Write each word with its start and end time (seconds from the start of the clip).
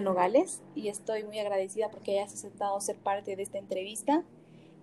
Nogales 0.00 0.62
y 0.74 0.88
estoy 0.88 1.24
muy 1.24 1.38
agradecida 1.38 1.88
porque 1.90 2.18
hayas 2.18 2.34
aceptado 2.34 2.80
ser 2.80 2.96
parte 2.96 3.36
de 3.36 3.42
esta 3.42 3.58
entrevista. 3.58 4.24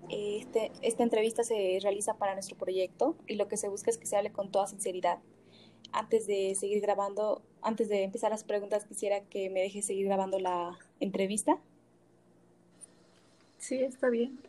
Este, 0.09 0.71
esta 0.81 1.03
entrevista 1.03 1.43
se 1.43 1.79
realiza 1.81 2.15
para 2.15 2.33
nuestro 2.33 2.57
proyecto 2.57 3.15
y 3.27 3.35
lo 3.35 3.47
que 3.47 3.57
se 3.57 3.69
busca 3.69 3.89
es 3.89 3.97
que 3.97 4.05
se 4.05 4.17
hable 4.17 4.31
con 4.31 4.51
toda 4.51 4.67
sinceridad. 4.67 5.19
Antes 5.91 6.27
de 6.27 6.55
seguir 6.55 6.81
grabando, 6.81 7.41
antes 7.61 7.87
de 7.89 8.03
empezar 8.03 8.31
las 8.31 8.43
preguntas, 8.43 8.85
quisiera 8.85 9.21
que 9.21 9.49
me 9.49 9.61
dejes 9.61 9.85
seguir 9.85 10.07
grabando 10.07 10.39
la 10.39 10.77
entrevista. 10.99 11.57
Sí, 13.59 13.75
está 13.75 14.09
bien. 14.09 14.39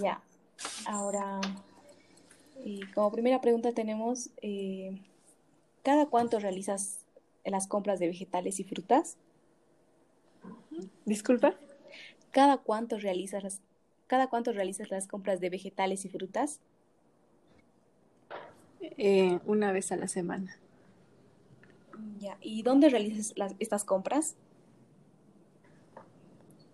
Ya. 0.00 0.22
Ahora, 0.86 1.40
y 2.64 2.80
como 2.92 3.10
primera 3.10 3.40
pregunta 3.40 3.72
tenemos, 3.72 4.30
eh, 4.40 4.98
¿cada 5.82 6.06
cuánto 6.06 6.38
realizas 6.38 7.00
las 7.44 7.66
compras 7.66 7.98
de 7.98 8.06
vegetales 8.06 8.60
y 8.60 8.64
frutas? 8.64 9.16
Disculpa. 11.04 11.54
¿Cada 12.30 12.58
cuánto 12.58 12.98
realizas 12.98 13.42
las, 13.42 13.60
cada 14.06 14.28
cuánto 14.28 14.52
realizas 14.52 14.90
las 14.90 15.06
compras 15.06 15.40
de 15.40 15.50
vegetales 15.50 16.04
y 16.04 16.08
frutas? 16.08 16.60
Eh, 18.80 19.38
una 19.46 19.72
vez 19.72 19.92
a 19.92 19.96
la 19.96 20.08
semana. 20.08 20.56
Ya. 22.18 22.36
¿Y 22.40 22.62
dónde 22.62 22.88
realizas 22.88 23.32
las, 23.36 23.54
estas 23.58 23.84
compras? 23.84 24.36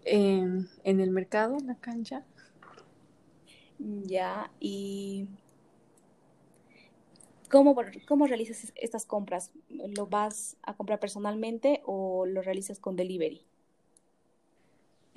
En, 0.05 0.69
en 0.84 1.00
el 1.00 1.10
mercado, 1.10 1.58
en 1.58 1.66
la 1.66 1.74
cancha. 1.74 2.24
Ya. 3.78 4.50
¿Y 4.60 5.27
¿Cómo, 7.50 7.74
¿Cómo 8.06 8.27
realizas 8.27 8.72
estas 8.74 9.06
compras? 9.06 9.52
¿Lo 9.70 10.06
vas 10.06 10.56
a 10.62 10.77
comprar 10.77 11.00
personalmente 11.00 11.80
o 11.86 12.27
lo 12.27 12.42
realizas 12.42 12.78
con 12.78 12.95
delivery? 12.95 13.41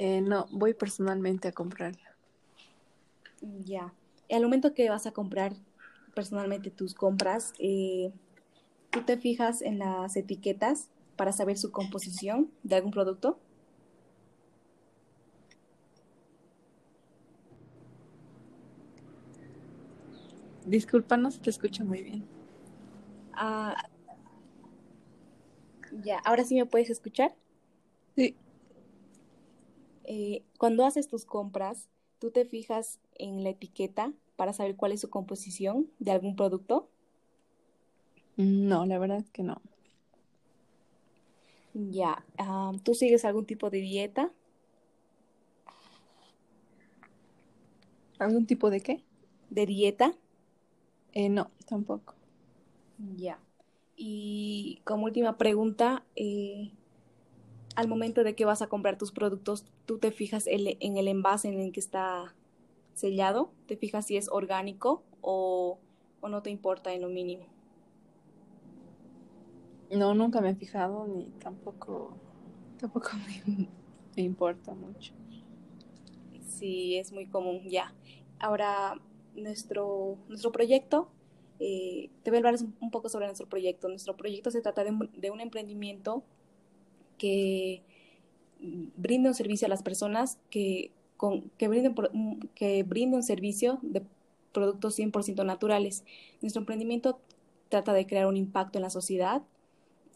Eh, 0.03 0.19
no, 0.19 0.47
voy 0.49 0.73
personalmente 0.73 1.47
a 1.47 1.51
comprarla. 1.51 2.17
Ya. 3.39 3.93
Al 4.31 4.41
momento 4.41 4.73
que 4.73 4.89
vas 4.89 5.05
a 5.05 5.11
comprar 5.11 5.53
personalmente 6.15 6.71
tus 6.71 6.95
compras, 6.95 7.53
eh, 7.59 8.11
¿tú 8.89 9.03
te 9.03 9.17
fijas 9.17 9.61
en 9.61 9.77
las 9.77 10.15
etiquetas 10.15 10.89
para 11.15 11.31
saber 11.31 11.59
su 11.59 11.71
composición 11.71 12.49
de 12.63 12.77
algún 12.77 12.89
producto? 12.89 13.37
Disculpa, 20.65 21.15
no 21.15 21.29
se 21.29 21.41
te 21.41 21.51
escucha 21.51 21.83
muy 21.83 22.01
bien. 22.01 22.25
Ah, 23.33 23.75
ya, 26.03 26.17
ahora 26.25 26.43
sí 26.43 26.55
me 26.55 26.65
puedes 26.65 26.89
escuchar. 26.89 27.35
Sí. 28.15 28.35
Eh, 30.05 30.43
cuando 30.57 30.85
haces 30.85 31.07
tus 31.07 31.25
compras, 31.25 31.89
¿tú 32.19 32.31
te 32.31 32.45
fijas 32.45 32.99
en 33.15 33.43
la 33.43 33.49
etiqueta 33.49 34.13
para 34.35 34.53
saber 34.53 34.75
cuál 34.75 34.91
es 34.91 35.01
su 35.01 35.09
composición 35.09 35.89
de 35.99 36.11
algún 36.11 36.35
producto? 36.35 36.89
No, 38.37 38.85
la 38.85 38.97
verdad 38.97 39.17
es 39.17 39.29
que 39.29 39.43
no. 39.43 39.61
Ya, 41.73 42.25
ah, 42.37 42.73
¿tú 42.83 42.93
sigues 42.93 43.23
algún 43.23 43.45
tipo 43.45 43.69
de 43.69 43.79
dieta? 43.79 44.31
¿Algún 48.19 48.45
tipo 48.45 48.69
de 48.69 48.81
qué? 48.81 49.03
¿De 49.49 49.65
dieta? 49.65 50.13
Eh, 51.13 51.29
no, 51.29 51.49
tampoco. 51.65 52.13
Ya. 53.17 53.39
Y 53.95 54.81
como 54.83 55.05
última 55.05 55.37
pregunta, 55.37 56.03
eh, 56.15 56.71
al 57.75 57.87
momento 57.87 58.23
de 58.23 58.35
que 58.35 58.45
vas 58.45 58.61
a 58.61 58.67
comprar 58.67 58.97
tus 58.97 59.11
productos, 59.11 59.65
¿tú 59.85 59.97
te 59.97 60.11
fijas 60.11 60.45
en 60.47 60.97
el 60.97 61.07
envase 61.07 61.49
en 61.49 61.59
el 61.59 61.71
que 61.71 61.79
está 61.79 62.35
sellado? 62.93 63.51
¿Te 63.67 63.77
fijas 63.77 64.05
si 64.05 64.17
es 64.17 64.29
orgánico 64.29 65.03
o, 65.21 65.79
o 66.21 66.29
no 66.29 66.41
te 66.41 66.49
importa 66.49 66.93
en 66.93 67.01
lo 67.01 67.09
mínimo? 67.09 67.45
No, 69.91 70.13
nunca 70.13 70.41
me 70.41 70.51
he 70.51 70.55
fijado 70.55 71.05
ni 71.07 71.25
tampoco, 71.39 72.17
tampoco 72.79 73.09
me, 73.45 73.67
me 74.15 74.23
importa 74.23 74.73
mucho. 74.73 75.13
Sí, 76.47 76.97
es 76.97 77.11
muy 77.11 77.27
común, 77.27 77.69
ya. 77.69 77.93
Ahora, 78.39 79.01
nuestro, 79.35 80.17
nuestro 80.27 80.51
proyecto, 80.51 81.09
eh, 81.59 82.09
te 82.23 82.31
voy 82.31 82.37
a 82.37 82.39
hablar 82.39 82.55
un 82.79 82.91
poco 82.91 83.09
sobre 83.09 83.25
nuestro 83.25 83.47
proyecto. 83.47 83.87
Nuestro 83.89 84.15
proyecto 84.17 84.51
se 84.51 84.61
trata 84.61 84.83
de, 84.83 84.93
de 85.13 85.31
un 85.31 85.41
emprendimiento 85.41 86.23
que 87.21 87.83
brinda 88.97 89.29
un 89.29 89.35
servicio 89.35 89.67
a 89.67 89.69
las 89.69 89.83
personas 89.83 90.39
que, 90.49 90.89
con, 91.17 91.51
que, 91.59 91.67
brinden, 91.67 91.93
que 92.55 92.81
brinda 92.81 93.15
un 93.15 93.21
servicio 93.21 93.77
de 93.83 94.01
productos 94.51 94.97
100% 94.97 95.45
naturales. 95.45 96.03
Nuestro 96.41 96.61
emprendimiento 96.61 97.19
trata 97.69 97.93
de 97.93 98.07
crear 98.07 98.25
un 98.25 98.37
impacto 98.37 98.79
en 98.79 98.81
la 98.81 98.89
sociedad. 98.89 99.43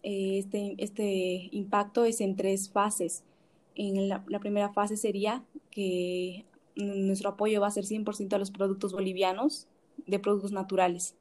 Este, 0.02 0.74
este 0.80 1.48
impacto 1.52 2.06
es 2.06 2.22
en 2.22 2.36
tres 2.36 2.72
fases. 2.72 3.24
En 3.76 4.10
la, 4.10 4.24
primera 4.40 4.74
fase 4.74 4.98
sería 4.98 5.44
que 5.70 6.44
nuestro 6.76 7.30
apoyo 7.30 7.62
va 7.62 7.68
a 7.68 7.72
ser 7.72 7.84
100% 7.84 8.34
a 8.34 8.40
los 8.40 8.50
productos 8.50 8.94
bolivianos, 8.94 9.68
de 10.08 10.18
productos 10.18 10.54
naturales. 10.54 11.14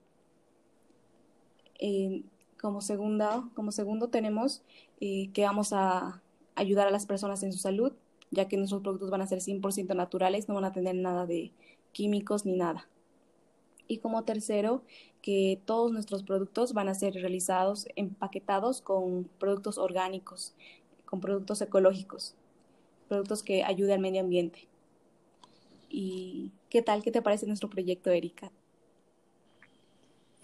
Como, 2.65 2.81
segunda, 2.81 3.47
como 3.55 3.73
segundo 3.73 4.09
tenemos 4.09 4.63
eh, 4.99 5.29
que 5.35 5.43
vamos 5.43 5.75
a 5.75 6.23
ayudar 6.55 6.87
a 6.89 6.91
las 6.91 7.05
personas 7.05 7.43
en 7.43 7.53
su 7.53 7.59
salud, 7.59 7.93
ya 8.31 8.49
que 8.49 8.57
nuestros 8.57 8.81
productos 8.81 9.11
van 9.11 9.21
a 9.21 9.27
ser 9.27 9.41
100% 9.41 9.95
naturales, 9.95 10.49
no 10.49 10.55
van 10.55 10.65
a 10.65 10.73
tener 10.73 10.95
nada 10.95 11.27
de 11.27 11.53
químicos 11.93 12.47
ni 12.47 12.57
nada. 12.57 12.89
Y 13.87 13.99
como 13.99 14.25
tercero, 14.25 14.83
que 15.21 15.61
todos 15.67 15.93
nuestros 15.93 16.23
productos 16.23 16.73
van 16.73 16.89
a 16.89 16.95
ser 16.95 17.13
realizados, 17.13 17.87
empaquetados 17.97 18.81
con 18.81 19.25
productos 19.39 19.77
orgánicos, 19.77 20.55
con 21.05 21.21
productos 21.21 21.61
ecológicos, 21.61 22.35
productos 23.09 23.43
que 23.43 23.63
ayuden 23.63 23.97
al 23.97 24.01
medio 24.01 24.23
ambiente. 24.23 24.69
¿Y 25.91 26.51
qué 26.71 26.81
tal? 26.81 27.03
¿Qué 27.03 27.11
te 27.11 27.21
parece 27.21 27.47
nuestro 27.47 27.69
proyecto, 27.69 28.11
Erika? 28.11 28.51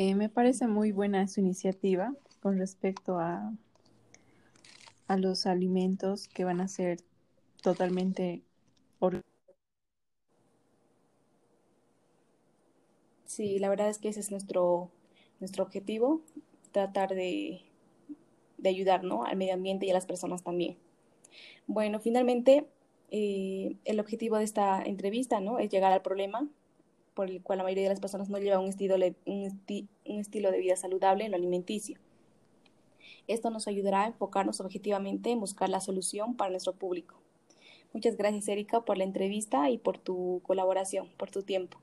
Eh, 0.01 0.17
me 0.17 0.29
parece 0.29 0.67
muy 0.67 0.91
buena 0.91 1.29
su 1.29 1.39
iniciativa 1.39 2.13
con 2.41 2.59
respecto 2.59 3.21
a, 3.21 3.53
a 5.09 5.19
los 5.19 5.45
alimentos 5.45 6.27
que 6.27 6.45
van 6.45 6.63
a 6.63 6.67
ser 6.69 7.01
totalmente 7.63 8.43
Sí, 13.25 13.59
la 13.59 13.69
verdad 13.69 13.89
es 13.89 13.99
que 13.99 14.09
ese 14.09 14.21
es 14.21 14.31
nuestro, 14.31 14.91
nuestro 15.41 15.63
objetivo, 15.65 16.23
tratar 16.73 17.15
de, 17.15 17.63
de 18.59 18.69
ayudar 18.69 19.03
al 19.27 19.37
medio 19.37 19.55
ambiente 19.55 19.87
y 19.87 19.91
a 19.91 19.95
las 19.95 20.07
personas 20.07 20.43
también. 20.45 20.79
Bueno, 21.67 22.01
finalmente 22.01 22.67
eh, 23.11 23.77
el 23.85 24.01
objetivo 24.01 24.39
de 24.39 24.45
esta 24.45 24.83
entrevista 24.83 25.41
¿no? 25.41 25.59
es 25.59 25.71
llegar 25.71 25.93
al 25.93 26.03
problema 26.03 26.49
por 27.21 27.29
el 27.29 27.43
cual 27.43 27.59
la 27.59 27.65
mayoría 27.65 27.83
de 27.83 27.91
las 27.91 28.01
personas 28.01 28.31
no 28.31 28.39
lleva 28.39 28.59
un 28.59 28.71
estilo, 28.71 28.95
un, 28.95 29.61
un 30.07 30.21
estilo 30.21 30.51
de 30.51 30.59
vida 30.59 30.75
saludable 30.75 31.27
en 31.27 31.33
lo 31.33 31.37
alimenticio. 31.37 31.99
Esto 33.29 33.51
nos 33.51 33.69
ayudará 33.69 34.05
a 34.05 34.07
enfocarnos 34.07 34.59
objetivamente 34.63 35.31
en 35.31 35.39
buscar 35.39 35.69
la 35.69 35.83
solución 35.83 36.35
para 36.35 36.51
nuestro 36.51 36.73
público. 36.73 37.21
Muchas 37.93 38.17
gracias, 38.17 38.49
Erika, 38.49 38.87
por 38.87 38.97
la 38.97 39.05
entrevista 39.05 39.69
y 39.69 39.77
por 39.77 39.99
tu 39.99 40.41
colaboración, 40.45 41.11
por 41.19 41.31
tu 41.31 41.43
tiempo. 41.43 41.79